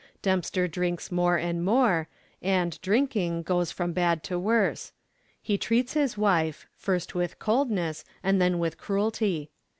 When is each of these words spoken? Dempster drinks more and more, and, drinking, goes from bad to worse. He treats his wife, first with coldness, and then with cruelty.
Dempster 0.23 0.67
drinks 0.67 1.11
more 1.11 1.37
and 1.37 1.63
more, 1.63 2.07
and, 2.41 2.81
drinking, 2.81 3.43
goes 3.43 3.71
from 3.71 3.93
bad 3.93 4.23
to 4.23 4.39
worse. 4.39 4.93
He 5.39 5.59
treats 5.59 5.93
his 5.93 6.17
wife, 6.17 6.65
first 6.75 7.13
with 7.13 7.37
coldness, 7.37 8.03
and 8.23 8.41
then 8.41 8.57
with 8.57 8.79
cruelty. 8.79 9.51